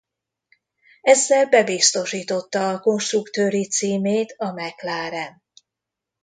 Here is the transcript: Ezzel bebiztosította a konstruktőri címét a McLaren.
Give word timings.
Ezzel 1.01 1.45
bebiztosította 1.49 2.69
a 2.69 2.79
konstruktőri 2.79 3.67
címét 3.67 4.33
a 4.37 4.51
McLaren. 4.51 5.43